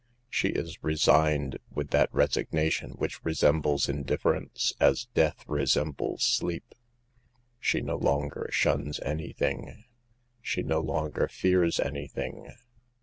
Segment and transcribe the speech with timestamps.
[0.31, 6.73] She is resigned, with that resignation which resembles indif ference, as death resembles sleep.
[7.59, 9.83] She no longer shuns anything.
[10.41, 12.51] She no longer fears anything.